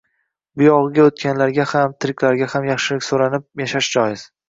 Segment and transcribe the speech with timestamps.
[0.61, 4.31] Buyog`iga o`tganlarga ham, tiriklarga ham yaxshilik so`ranib yashash joiz